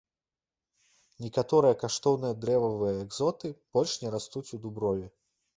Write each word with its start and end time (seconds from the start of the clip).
Некаторыя 1.25 1.77
каштоўныя 1.83 2.37
дрэвавыя 2.45 2.97
экзоты 3.05 3.55
больш 3.79 3.91
не 4.07 4.15
растуць 4.17 4.47
у 4.59 4.65
дуброве. 4.65 5.07